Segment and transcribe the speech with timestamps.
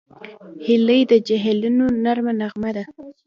[0.65, 2.83] هیلۍ د جهیلونو نرمه نغمه ده